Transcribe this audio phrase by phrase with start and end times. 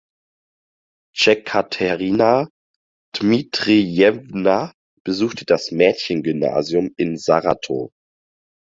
[1.15, 2.49] Jekaterina
[3.15, 7.91] Dmitrijewna besuchte das Mädchengymnasium in Saratow.